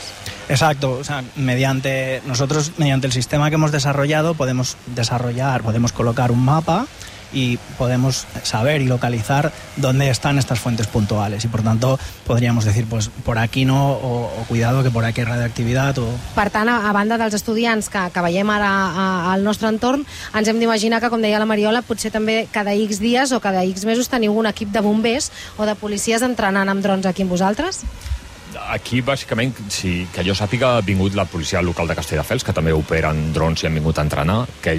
Exacto, 0.48 0.92
o 1.00 1.04
sea, 1.04 1.22
mediante 1.36 2.22
nosotros, 2.26 2.72
mediante 2.78 3.06
el 3.06 3.12
sistema 3.12 3.48
que 3.50 3.56
hemos 3.56 3.72
desarrollado, 3.72 4.34
podemos 4.34 4.76
desarrollar, 4.94 5.62
podemos 5.62 5.92
colocar 5.92 6.30
un 6.30 6.44
mapa 6.44 6.86
y 7.32 7.58
podemos 7.76 8.26
saber 8.42 8.80
y 8.82 8.86
localizar 8.86 9.52
dónde 9.76 10.10
están 10.10 10.38
estas 10.38 10.60
fuentes 10.60 10.86
puntuales 10.86 11.44
y 11.44 11.48
por 11.48 11.62
tanto 11.62 11.98
podríamos 12.26 12.64
decir 12.64 12.86
pues 12.88 13.10
por 13.24 13.38
aquí 13.38 13.64
no 13.64 13.92
o, 13.92 14.24
o 14.24 14.44
cuidado 14.48 14.82
que 14.82 14.90
por 14.90 15.04
aquí 15.04 15.20
hay 15.20 15.26
radioactividad 15.26 15.98
o... 15.98 16.08
Per 16.34 16.50
tant, 16.50 16.68
a, 16.68 16.88
a 16.88 16.92
banda 16.92 17.18
dels 17.18 17.34
estudiants 17.34 17.90
que, 17.92 18.02
que 18.14 18.24
veiem 18.24 18.48
ara 18.50 18.70
a, 18.70 19.06
al 19.34 19.44
nostre 19.44 19.68
entorn, 19.68 20.04
ens 20.34 20.48
hem 20.48 20.60
d'imaginar 20.60 21.02
que, 21.02 21.10
com 21.12 21.22
deia 21.22 21.40
la 21.40 21.48
Mariola, 21.48 21.82
potser 21.86 22.12
també 22.14 22.46
cada 22.52 22.74
X 22.74 23.02
dies 23.02 23.32
o 23.32 23.42
cada 23.44 23.64
X 23.68 23.84
mesos 23.88 24.08
teniu 24.08 24.36
un 24.36 24.48
equip 24.50 24.72
de 24.72 24.84
bombers 24.84 25.32
o 25.56 25.66
de 25.68 25.76
policies 25.78 26.24
entrenant 26.24 26.68
amb 26.68 26.84
drons 26.84 27.06
aquí 27.06 27.26
amb 27.26 27.34
vosaltres? 27.36 27.84
Aquí, 28.72 29.02
bàsicament, 29.04 29.52
sí, 29.70 30.06
que 30.12 30.24
jo 30.24 30.34
sàpiga, 30.34 30.78
ha 30.78 30.84
vingut 30.84 31.14
la 31.14 31.26
policia 31.28 31.60
local 31.62 31.88
de 31.88 31.96
Castelldefels, 31.98 32.44
que 32.44 32.54
també 32.56 32.72
operen 32.72 33.28
drons 33.36 33.62
i 33.62 33.68
han 33.68 33.76
vingut 33.76 34.00
a 34.00 34.04
entrenar, 34.06 34.38
que 34.64 34.78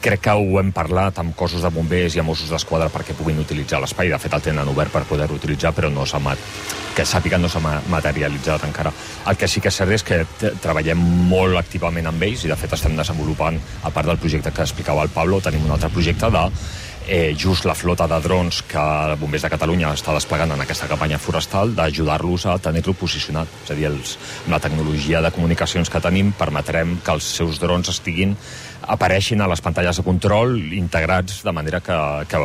crec 0.00 0.22
que 0.24 0.32
ho 0.32 0.58
hem 0.60 0.70
parlat 0.72 1.18
amb 1.20 1.34
cossos 1.36 1.62
de 1.64 1.70
bombers 1.72 2.16
i 2.16 2.22
amb 2.22 2.30
Mossos 2.32 2.50
d'Esquadra 2.50 2.88
perquè 2.92 3.14
puguin 3.16 3.40
utilitzar 3.42 3.80
l'espai. 3.82 4.08
De 4.08 4.18
fet, 4.18 4.32
el 4.32 4.44
tenen 4.44 4.68
obert 4.72 4.92
per 4.94 5.04
poder-ho 5.08 5.36
utilitzar, 5.36 5.74
però 5.76 5.90
no 5.92 6.06
s'ha 6.08 6.20
que 6.96 7.04
sàpiga 7.06 7.38
no 7.38 7.48
s'ha 7.48 7.60
materialitzat 7.60 8.64
encara. 8.64 8.92
El 9.28 9.36
que 9.36 9.48
sí 9.48 9.60
que 9.60 9.68
és 9.68 9.76
cert 9.76 9.92
és 9.92 10.02
que 10.02 10.24
treballem 10.60 10.98
molt 11.28 11.56
activament 11.60 12.06
amb 12.06 12.22
ells 12.22 12.44
i, 12.44 12.48
de 12.48 12.56
fet, 12.56 12.72
estem 12.72 12.96
desenvolupant, 12.96 13.60
a 13.84 13.90
part 13.90 14.08
del 14.08 14.18
projecte 14.18 14.52
que 14.52 14.62
explicava 14.62 15.02
el 15.02 15.12
Pablo, 15.14 15.40
tenim 15.40 15.64
un 15.64 15.76
altre 15.76 15.92
projecte 15.92 16.30
de 16.30 16.46
eh, 17.10 17.34
just 17.36 17.66
la 17.66 17.74
flota 17.74 18.06
de 18.06 18.20
drons 18.22 18.62
que 18.70 18.82
Bombers 19.18 19.42
de 19.42 19.50
Catalunya 19.50 19.90
està 19.96 20.14
desplegant 20.14 20.54
en 20.54 20.62
aquesta 20.62 20.86
campanya 20.88 21.18
forestal 21.18 21.74
d'ajudar-los 21.74 22.46
a 22.46 22.56
tenir-lo 22.62 22.94
posicionat. 22.94 23.50
És 23.64 23.74
a 23.74 23.76
dir, 23.76 23.88
els, 23.90 24.16
amb 24.46 24.54
la 24.54 24.62
tecnologia 24.62 25.20
de 25.20 25.32
comunicacions 25.34 25.90
que 25.90 26.00
tenim 26.00 26.30
permetrem 26.38 27.00
que 27.04 27.16
els 27.18 27.26
seus 27.40 27.58
drons 27.58 27.90
estiguin 27.90 28.36
apareixin 28.90 29.42
a 29.42 29.48
les 29.50 29.60
pantalles 29.60 29.98
de 29.98 30.04
control 30.06 30.54
integrats 30.72 31.42
de 31.44 31.52
manera 31.52 31.82
que, 31.84 31.98
que 32.30 32.40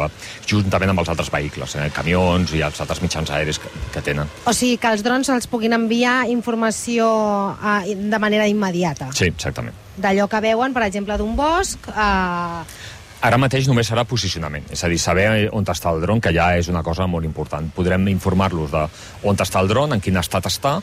juntament 0.50 0.92
amb 0.92 1.04
els 1.04 1.14
altres 1.14 1.32
vehicles, 1.32 1.78
eh, 1.78 1.88
camions 1.94 2.52
i 2.58 2.66
els 2.66 2.82
altres 2.82 3.02
mitjans 3.06 3.32
aeris 3.32 3.62
que, 3.62 3.72
que 3.94 4.04
tenen. 4.06 4.30
O 4.50 4.54
sigui, 4.54 4.80
que 4.82 4.92
els 4.92 5.06
drons 5.06 5.30
els 5.30 5.48
puguin 5.52 5.78
enviar 5.78 6.24
informació 6.34 7.08
eh, 7.56 7.96
de 7.96 8.20
manera 8.20 8.50
immediata. 8.52 9.14
Sí, 9.14 9.30
exactament. 9.30 9.78
D'allò 9.96 10.28
que 10.28 10.42
veuen, 10.44 10.74
per 10.76 10.90
exemple, 10.90 11.22
d'un 11.22 11.38
bosc... 11.38 11.90
Eh, 11.94 12.94
Ara 13.26 13.40
mateix 13.42 13.66
només 13.66 13.88
serà 13.90 14.04
posicionament, 14.06 14.68
és 14.70 14.84
a 14.86 14.90
dir, 14.92 15.00
saber 15.02 15.26
on 15.58 15.66
està 15.72 15.90
el 15.96 16.04
dron, 16.04 16.20
que 16.22 16.30
ja 16.36 16.52
és 16.60 16.68
una 16.70 16.84
cosa 16.86 17.08
molt 17.10 17.26
important. 17.26 17.72
Podrem 17.74 18.04
informar-los 18.12 18.70
de 18.70 18.84
on 19.26 19.40
està 19.42 19.64
el 19.64 19.72
dron, 19.72 19.96
en 19.96 20.04
quin 20.04 20.20
estat 20.22 20.46
està 20.46 20.76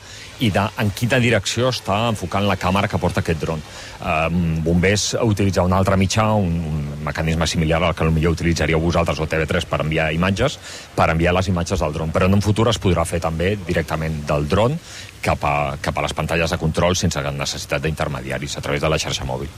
i 0.43 0.49
de 0.51 0.65
en 0.83 0.91
quina 0.91 1.21
direcció 1.23 1.71
està 1.71 2.01
enfocant 2.11 2.49
la 2.49 2.57
càmera 2.59 2.91
que 2.91 2.99
porta 2.99 3.23
aquest 3.23 3.45
dron. 3.45 3.63
Um, 4.03 4.41
bombers 4.67 5.13
utilitzar 5.23 5.69
un 5.69 5.77
altre 5.77 5.95
mitjà, 6.01 6.27
un, 6.35 6.59
un 6.73 6.83
mecanisme 7.07 7.47
similar 7.47 7.79
al 7.79 7.95
que 7.95 8.11
potser 8.11 8.35
utilitzaríeu 8.35 8.83
vosaltres 8.83 9.23
o 9.23 9.29
TV3 9.31 9.69
per 9.71 9.83
enviar 9.87 10.11
imatges, 10.17 10.59
per 10.99 11.13
enviar 11.15 11.37
les 11.39 11.53
imatges 11.55 11.79
del 11.79 11.95
dron. 11.95 12.11
Però 12.11 12.27
en 12.27 12.35
un 12.35 12.43
futur 12.43 12.67
es 12.75 12.83
podrà 12.83 13.07
fer 13.07 13.23
també 13.23 13.55
directament 13.69 14.25
del 14.27 14.51
dron 14.51 14.81
cap 15.23 15.45
a, 15.47 15.55
cap 15.81 15.99
a 15.99 16.05
les 16.05 16.14
pantalles 16.17 16.50
de 16.50 16.59
control 16.61 16.97
sense 16.99 17.23
necessitat 17.23 17.83
d'intermediaris 17.83 18.59
a 18.59 18.64
través 18.64 18.83
de 18.83 18.91
la 18.91 18.99
xarxa 18.99 19.26
mòbil. 19.29 19.50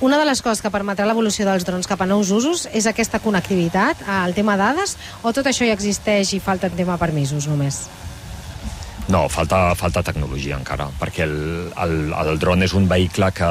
Una 0.00 0.18
de 0.18 0.26
les 0.28 0.42
coses 0.42 0.62
que 0.62 0.70
permetrà 0.70 1.06
l'evolució 1.08 1.46
dels 1.48 1.66
drons 1.66 1.90
cap 1.90 2.02
a 2.02 2.06
nous 2.06 2.30
usos 2.30 2.68
és 2.72 2.86
aquesta 2.86 3.18
connectivitat, 3.18 4.04
el 4.22 4.36
tema 4.38 4.56
dades, 4.56 4.96
o 5.22 5.34
tot 5.34 5.50
això 5.50 5.66
ja 5.66 5.74
existeix 5.74 6.36
i 6.36 6.40
falta 6.40 6.70
tema 6.70 6.98
permisos 7.00 7.50
només? 7.50 7.88
No, 9.08 9.22
falta, 9.32 9.72
falta 9.72 10.02
tecnologia 10.04 10.58
encara, 10.58 10.90
perquè 11.00 11.24
el, 11.24 11.36
el, 11.80 11.94
el 12.12 12.40
dron 12.40 12.60
és 12.66 12.74
un 12.76 12.84
vehicle 12.90 13.30
que 13.32 13.46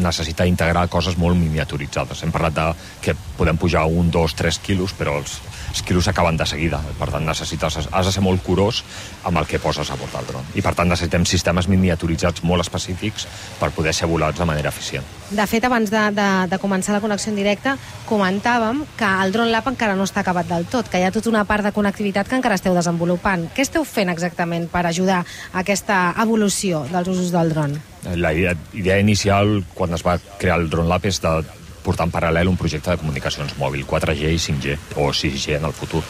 necessita 0.00 0.46
integrar 0.48 0.86
coses 0.88 1.18
molt 1.20 1.36
miniaturitzades. 1.36 2.22
Hem 2.24 2.32
parlat 2.32 2.56
de 2.56 2.64
que 3.04 3.14
podem 3.36 3.60
pujar 3.60 3.84
un, 3.84 4.08
dos, 4.10 4.32
tres 4.32 4.56
quilos, 4.64 4.96
però 4.96 5.18
els, 5.20 5.36
els 5.74 5.82
quilos 5.82 6.06
s'acaben 6.06 6.36
de 6.38 6.46
seguida. 6.46 6.78
Per 7.00 7.08
tant, 7.10 7.24
necessites, 7.26 7.80
has 7.90 8.06
de 8.06 8.12
ser 8.14 8.22
molt 8.22 8.42
curós 8.46 8.82
amb 9.26 9.40
el 9.40 9.46
que 9.50 9.58
poses 9.58 9.90
a 9.90 9.96
bord 9.98 10.12
del 10.14 10.28
dron. 10.28 10.46
I, 10.54 10.62
per 10.62 10.74
tant, 10.78 10.88
necessitem 10.90 11.26
sistemes 11.26 11.66
miniaturitzats 11.70 12.44
molt 12.46 12.62
específics 12.62 13.26
per 13.58 13.72
poder 13.74 13.94
ser 13.96 14.06
volats 14.10 14.38
de 14.38 14.46
manera 14.46 14.70
eficient. 14.70 15.06
De 15.34 15.46
fet, 15.50 15.66
abans 15.66 15.90
de, 15.90 16.02
de, 16.14 16.28
de 16.52 16.58
començar 16.62 16.94
la 16.94 17.00
connexió 17.02 17.32
en 17.32 17.40
directe, 17.40 17.74
comentàvem 18.06 18.84
que 18.98 19.08
el 19.24 19.34
Drone 19.34 19.50
Lab 19.50 19.72
encara 19.72 19.98
no 19.98 20.06
està 20.06 20.22
acabat 20.22 20.46
del 20.52 20.68
tot, 20.70 20.88
que 20.92 21.02
hi 21.02 21.08
ha 21.08 21.14
tota 21.14 21.32
una 21.32 21.42
part 21.48 21.66
de 21.66 21.74
connectivitat 21.74 22.30
que 22.30 22.38
encara 22.38 22.60
esteu 22.60 22.76
desenvolupant. 22.78 23.48
Què 23.56 23.66
esteu 23.66 23.82
fent 23.88 24.12
exactament 24.14 24.68
per 24.70 24.84
ajudar 24.86 25.24
a 25.24 25.64
aquesta 25.64 26.06
evolució 26.22 26.84
dels 26.92 27.10
usos 27.10 27.34
del 27.34 27.50
dron? 27.50 27.74
La 28.14 28.30
idea, 28.36 28.54
idea 28.76 29.00
inicial, 29.02 29.64
quan 29.74 29.96
es 29.96 30.06
va 30.06 30.20
crear 30.38 30.60
el 30.60 30.70
Drone 30.70 30.92
Lab, 30.92 31.08
és 31.08 31.18
de 31.24 31.63
portar 31.84 32.08
en 32.08 32.14
paral·lel 32.14 32.50
un 32.50 32.58
projecte 32.60 32.90
de 32.90 33.00
comunicacions 33.00 33.54
mòbil, 33.60 33.84
4G 33.86 34.32
i 34.32 34.40
5G, 34.40 34.78
o 34.96 35.10
6G 35.12 35.58
en 35.58 35.68
el 35.68 35.76
futur. 35.76 36.02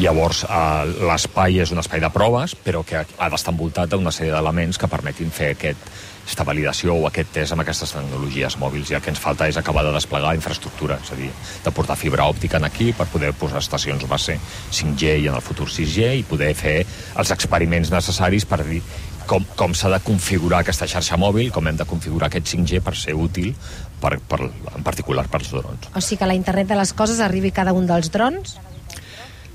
Llavors, 0.00 0.44
eh, 0.44 1.04
l'espai 1.08 1.60
és 1.62 1.72
un 1.72 1.82
espai 1.82 2.02
de 2.02 2.10
proves, 2.10 2.56
però 2.56 2.82
que 2.84 3.02
ha 3.02 3.30
d'estar 3.30 3.54
envoltat 3.54 3.92
d'una 3.92 4.12
sèrie 4.14 4.32
d'elements 4.34 4.78
que 4.78 4.90
permetin 4.90 5.30
fer 5.30 5.52
aquest, 5.56 5.92
aquesta 6.22 6.46
validació 6.46 6.94
o 6.96 7.06
aquest 7.08 7.32
test 7.34 7.54
amb 7.54 7.64
aquestes 7.64 7.92
tecnologies 7.92 8.56
mòbils 8.60 8.90
i 8.92 8.96
el 8.96 9.02
que 9.04 9.10
ens 9.12 9.20
falta 9.20 9.48
és 9.50 9.58
acabar 9.58 9.84
de 9.84 9.92
desplegar 9.94 10.34
infraestructura, 10.38 10.98
és 11.02 11.12
a 11.12 11.18
dir, 11.18 11.30
de 11.64 11.72
portar 11.74 11.98
fibra 11.98 12.28
òptica 12.30 12.60
en 12.60 12.68
aquí 12.68 12.92
per 12.96 13.08
poder 13.12 13.32
posar 13.36 13.60
estacions 13.62 14.06
base 14.08 14.38
5G 14.70 15.16
i 15.24 15.28
en 15.28 15.38
el 15.38 15.44
futur 15.44 15.68
6G 15.68 16.12
i 16.20 16.26
poder 16.28 16.52
fer 16.58 16.78
els 17.18 17.34
experiments 17.34 17.92
necessaris 17.92 18.46
per 18.48 18.62
dir 18.64 18.80
com, 19.26 19.44
com 19.58 19.74
s'ha 19.74 19.90
de 19.92 20.00
configurar 20.04 20.62
aquesta 20.62 20.88
xarxa 20.90 21.18
mòbil, 21.20 21.52
com 21.54 21.68
hem 21.68 21.78
de 21.78 21.86
configurar 21.88 22.30
aquest 22.30 22.54
5G 22.54 22.82
per 22.84 22.96
ser 22.98 23.14
útil, 23.18 23.52
per, 24.02 24.16
per, 24.18 24.40
en 24.74 24.82
particular 24.86 25.28
pels 25.30 25.52
drons. 25.54 25.90
O 25.94 26.02
sigui 26.02 26.22
que 26.22 26.30
la 26.30 26.38
internet 26.38 26.72
de 26.72 26.78
les 26.78 26.92
coses 26.96 27.22
arribi 27.22 27.54
cada 27.54 27.74
un 27.76 27.86
dels 27.90 28.10
drons? 28.14 28.58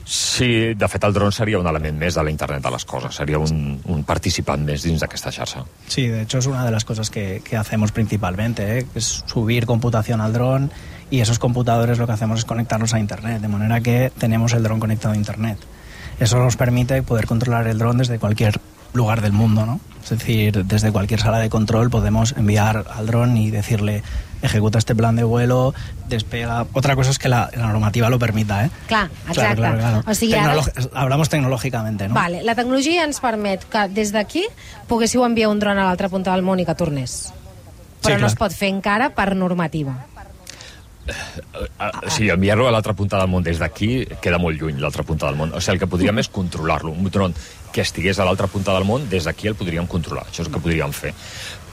Sí, 0.08 0.74
de 0.74 0.88
fet 0.88 1.04
el 1.04 1.12
dron 1.12 1.34
seria 1.36 1.60
un 1.60 1.68
element 1.68 1.98
més 2.00 2.16
de 2.16 2.24
la 2.24 2.32
internet 2.32 2.64
de 2.64 2.70
les 2.72 2.86
coses, 2.88 3.18
seria 3.20 3.42
un, 3.44 3.74
un 3.92 4.06
participant 4.08 4.62
més 4.64 4.86
dins 4.88 5.02
d'aquesta 5.04 5.34
xarxa. 5.36 5.66
Sí, 5.92 6.06
de 6.08 6.22
hecho 6.22 6.38
es 6.38 6.48
una 6.48 6.64
de 6.64 6.72
las 6.72 6.86
cosas 6.86 7.10
que, 7.10 7.42
que 7.44 7.58
hacemos 7.58 7.92
principalmente, 7.92 8.80
¿eh? 8.80 8.86
es 8.96 9.26
subir 9.28 9.66
computación 9.66 10.22
al 10.22 10.32
dron 10.32 10.72
y 11.12 11.20
esos 11.20 11.40
computadores 11.40 12.00
lo 12.00 12.08
que 12.08 12.14
hacemos 12.14 12.40
es 12.40 12.46
conectarlos 12.46 12.94
a 12.94 13.02
internet, 13.02 13.42
de 13.42 13.50
manera 13.50 13.82
que 13.82 14.14
tenemos 14.18 14.54
el 14.54 14.64
dron 14.64 14.80
conectado 14.80 15.14
a 15.14 15.18
internet. 15.18 15.58
Eso 16.22 16.40
nos 16.40 16.56
permite 16.56 17.04
poder 17.04 17.28
controlar 17.28 17.68
el 17.68 17.78
dron 17.78 17.98
desde 17.98 18.18
cualquier 18.18 18.62
lugar 18.94 19.22
del 19.22 19.34
mundo, 19.34 19.66
¿no? 19.66 19.82
Es 20.12 20.20
decir, 20.20 20.66
desde 20.66 20.92
cualquier 20.92 21.20
sala 21.20 21.40
de 21.40 21.50
control 21.50 21.90
podemos 21.90 22.34
enviar 22.38 22.86
al 22.96 23.08
dron 23.08 23.36
y 23.36 23.52
decirle 23.52 24.04
ejecuta 24.42 24.78
este 24.78 24.96
plan 24.96 25.16
de 25.16 25.24
vuelo, 25.24 25.74
despega... 26.08 26.66
Otra 26.74 26.96
cosa 26.96 27.12
es 27.12 27.20
que 27.20 27.28
la, 27.28 27.50
la 27.56 27.68
normativa 27.68 28.10
lo 28.10 28.18
permita, 28.20 28.66
¿eh? 28.66 28.70
Clar, 28.88 29.10
exacte. 29.28 29.34
Claro, 29.34 29.56
claro, 29.56 29.78
claro. 29.78 30.04
O 30.08 30.14
sigui, 30.14 30.34
Tecnolo 30.34 30.62
ara... 30.62 30.90
Hablamos 30.94 31.30
tecnològicamente, 31.30 32.08
¿no? 32.08 32.14
Vale, 32.14 32.44
la 32.44 32.56
tecnologia 32.56 33.04
ens 33.04 33.20
permet 33.20 33.66
que 33.68 33.88
des 33.92 34.14
d'aquí 34.16 34.46
poguéssiu 34.88 35.26
enviar 35.26 35.50
un 35.52 35.60
dron 35.60 35.82
a 35.82 35.90
l'altra 35.90 36.08
punta 36.08 36.32
del 36.32 36.46
món 36.46 36.62
i 36.62 36.66
que 36.70 36.76
tornés. 36.78 37.34
Però 38.06 38.16
sí, 38.16 38.22
no 38.22 38.30
es 38.30 38.38
pot 38.40 38.54
fer 38.54 38.70
encara 38.72 39.12
per 39.18 39.34
normativa. 39.36 39.98
Uh, 41.08 42.10
sí, 42.12 42.30
enviar-lo 42.30 42.68
a 42.68 42.74
l'altra 42.76 42.96
punta 42.98 43.20
del 43.22 43.30
món 43.32 43.46
des 43.46 43.62
d'aquí 43.62 44.06
queda 44.22 44.40
molt 44.42 44.60
lluny, 44.60 44.80
l'altra 44.82 45.06
punta 45.08 45.30
del 45.30 45.40
món. 45.40 45.54
O 45.56 45.62
sigui, 45.62 45.78
el 45.78 45.84
que 45.84 45.92
podríem 45.92 46.20
és 46.24 46.32
controlar-lo. 46.34 46.92
Un 46.92 47.12
dron 47.14 47.36
que 47.72 47.86
estigués 47.86 48.20
a 48.20 48.26
l'altra 48.28 48.50
punta 48.52 48.76
del 48.76 48.88
món, 48.88 49.08
des 49.10 49.28
d'aquí 49.28 49.48
el 49.48 49.56
podríem 49.56 49.88
controlar. 49.88 50.28
Això 50.28 50.44
és 50.44 50.50
el 50.50 50.54
que 50.54 50.64
podríem 50.64 50.92
fer. 50.96 51.14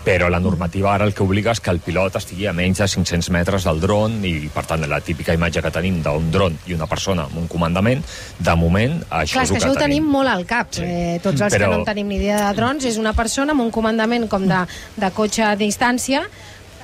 Però 0.05 0.29
la 0.29 0.37
normativa 0.37 0.91
ara 0.93 1.07
el 1.09 1.15
que 1.17 1.25
obliga 1.25 1.55
és 1.57 1.63
que 1.65 1.73
el 1.73 1.79
pilot 1.81 2.19
estigui 2.21 2.45
a 2.47 2.53
menys 2.53 2.83
de 2.83 2.89
500 2.93 3.31
metres 3.33 3.65
del 3.65 3.79
dron 3.81 4.19
i, 4.29 4.51
per 4.53 4.67
tant, 4.69 4.85
la 4.85 4.99
típica 5.01 5.33
imatge 5.33 5.63
que 5.65 5.71
tenim 5.73 6.03
d'un 6.05 6.27
dron 6.31 6.59
i 6.69 6.77
una 6.77 6.85
persona 6.91 7.25
amb 7.25 7.39
un 7.41 7.47
comandament, 7.49 8.05
de 8.37 8.57
moment, 8.61 8.99
això 9.09 9.39
Clar, 9.39 9.47
és 9.47 9.51
el 9.51 9.57
que, 9.57 9.63
que 9.63 9.63
això 9.63 9.73
ho 9.73 9.79
tenim. 9.81 10.03
tenim 10.05 10.11
molt 10.13 10.29
al 10.29 10.45
cap. 10.45 10.75
Sí. 10.77 10.85
Eh, 10.85 11.15
tots 11.25 11.41
els 11.41 11.57
Però... 11.57 11.71
que 11.71 11.73
no 11.73 11.81
en 11.81 11.89
tenim 11.89 12.13
ni 12.13 12.21
idea 12.21 12.43
de 12.43 12.53
drons, 12.61 12.85
és 12.85 13.01
una 13.01 13.15
persona 13.17 13.57
amb 13.57 13.65
un 13.65 13.73
comandament 13.73 14.29
com 14.29 14.45
de, 14.51 14.61
de 15.01 15.11
cotxe 15.17 15.47
a 15.49 15.55
distància 15.57 16.27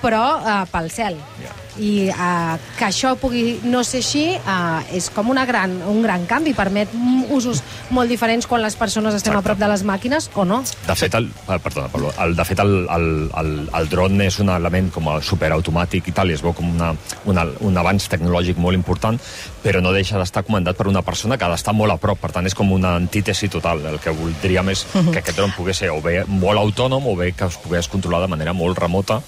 però 0.02 0.24
uh, 0.40 0.62
pel 0.70 0.90
cel. 0.92 1.18
Ja. 1.40 1.56
I 1.80 2.10
uh, 2.10 2.56
que 2.76 2.88
això 2.88 3.14
pugui 3.16 3.60
no 3.70 3.84
ser 3.86 4.00
així 4.02 4.24
uh, 4.36 4.80
és 4.92 5.06
com 5.14 5.30
una 5.30 5.46
gran, 5.48 5.76
un 5.88 6.02
gran 6.02 6.26
canvi, 6.28 6.52
permet 6.56 6.90
usos 7.30 7.62
molt 7.94 8.10
diferents 8.10 8.48
quan 8.50 8.60
les 8.60 8.74
persones 8.76 9.14
estem 9.14 9.32
Exacte. 9.32 9.44
a 9.44 9.48
prop 9.48 9.60
de 9.60 9.68
les 9.70 9.84
màquines 9.86 10.28
o 10.34 10.44
no. 10.44 10.60
De 10.86 10.96
fet, 10.98 11.14
el, 11.14 11.30
eh, 11.30 11.58
perdona, 11.62 11.88
Pablo, 11.92 12.10
el, 12.20 12.34
de 12.36 12.46
fet 12.48 12.60
el, 12.64 12.74
el, 12.90 13.06
el, 13.38 13.52
el 13.78 13.88
dron 13.92 14.20
és 14.26 14.40
un 14.42 14.50
element 14.52 14.90
com 14.92 15.08
a 15.12 15.20
superautomàtic 15.24 16.10
i 16.10 16.16
tal, 16.16 16.32
i 16.32 16.36
es 16.36 16.42
veu 16.44 16.52
com 16.56 16.68
una, 16.74 16.90
una, 17.30 17.46
un 17.64 17.78
avanç 17.80 18.10
tecnològic 18.12 18.58
molt 18.60 18.76
important, 18.76 19.20
però 19.62 19.80
no 19.84 19.94
deixa 19.94 20.18
d'estar 20.20 20.42
comandat 20.48 20.76
per 20.76 20.88
una 20.90 21.04
persona 21.06 21.38
que 21.38 21.46
ha 21.46 21.52
d'estar 21.54 21.76
molt 21.76 21.94
a 21.94 22.00
prop, 22.02 22.18
per 22.20 22.32
tant 22.34 22.50
és 22.50 22.56
com 22.56 22.72
una 22.74 22.96
antítesi 22.98 23.48
total. 23.48 23.86
El 23.86 24.00
que 24.02 24.14
voldríem 24.16 24.74
és 24.74 24.84
que 24.90 25.20
aquest 25.22 25.36
dron 25.38 25.54
pogués 25.56 25.80
ser 25.84 25.94
o 25.94 26.02
bé 26.04 26.24
molt 26.26 26.60
autònom 26.60 27.06
o 27.06 27.16
bé 27.16 27.32
que 27.32 27.46
es 27.46 27.58
pogués 27.62 27.88
controlar 27.88 28.24
de 28.26 28.34
manera 28.34 28.56
molt 28.56 28.78
remota 28.78 29.20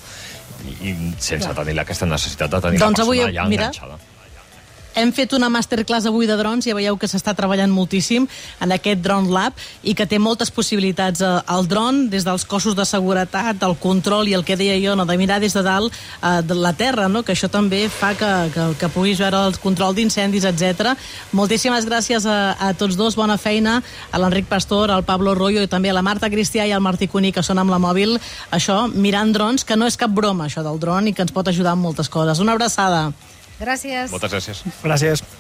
i, 0.64 0.74
i 0.90 0.94
sense 1.18 1.54
tenir 1.58 1.78
aquesta 1.82 2.08
necessitat 2.08 2.56
de 2.56 2.60
tenir 2.66 2.82
Doncs 2.82 2.98
la 2.98 3.04
persona 3.04 3.22
avui, 3.22 3.22
allà 3.28 3.48
mira, 3.50 3.70
enganxada. 3.70 4.11
Hem 4.94 5.12
fet 5.16 5.32
una 5.32 5.48
masterclass 5.48 6.04
avui 6.08 6.26
de 6.28 6.36
drons, 6.36 6.66
ja 6.68 6.74
veieu 6.76 6.98
que 7.00 7.08
s'està 7.08 7.32
treballant 7.36 7.72
moltíssim 7.72 8.26
en 8.60 8.74
aquest 8.74 9.00
Drone 9.00 9.32
Lab 9.32 9.56
i 9.82 9.94
que 9.96 10.04
té 10.08 10.18
moltes 10.20 10.52
possibilitats 10.52 11.22
eh, 11.24 11.30
el 11.54 11.68
dron, 11.68 12.02
des 12.12 12.26
dels 12.28 12.44
cossos 12.44 12.76
de 12.76 12.84
seguretat, 12.88 13.62
el 13.64 13.76
control 13.80 14.28
i 14.28 14.36
el 14.36 14.44
que 14.44 14.58
deia 14.60 14.76
jo, 14.82 14.96
no, 14.98 15.06
de 15.08 15.16
mirar 15.16 15.40
des 15.40 15.56
de 15.56 15.62
dalt 15.64 15.96
eh, 15.96 16.42
de 16.44 16.58
la 16.58 16.74
terra, 16.76 17.08
no? 17.08 17.22
que 17.24 17.32
això 17.32 17.48
també 17.48 17.86
fa 17.88 18.12
que, 18.18 18.30
que, 18.52 18.68
que 18.82 18.92
puguis 18.92 19.22
veure 19.22 19.46
el 19.48 19.58
control 19.62 19.96
d'incendis, 19.96 20.44
etc. 20.52 20.92
Moltíssimes 21.32 21.88
gràcies 21.88 22.28
a, 22.28 22.38
a 22.60 22.72
tots 22.76 23.00
dos, 23.00 23.16
bona 23.16 23.40
feina, 23.40 23.80
a 24.12 24.20
l'Enric 24.20 24.50
Pastor, 24.52 24.92
al 24.92 25.08
Pablo 25.08 25.34
Royo 25.38 25.64
i 25.64 25.72
també 25.72 25.88
a 25.88 25.96
la 25.96 26.04
Marta 26.04 26.28
Cristià 26.28 26.68
i 26.68 26.76
al 26.76 26.84
Martí 26.84 27.08
Cuní, 27.08 27.32
que 27.32 27.44
són 27.46 27.62
amb 27.62 27.72
la 27.72 27.80
mòbil, 27.80 28.18
això, 28.52 28.82
mirant 28.92 29.32
drons, 29.32 29.64
que 29.64 29.80
no 29.80 29.88
és 29.88 29.96
cap 29.96 30.12
broma, 30.12 30.50
això 30.50 30.64
del 30.66 30.80
dron, 30.82 31.08
i 31.08 31.16
que 31.16 31.24
ens 31.24 31.32
pot 31.32 31.48
ajudar 31.48 31.78
en 31.78 31.86
moltes 31.86 32.12
coses. 32.12 32.44
Una 32.44 32.58
abraçada. 32.58 33.08
Gràcies. 33.62 34.10
Moltes 34.10 34.32
gràcies. 34.32 34.62
Gràcies. 34.82 35.22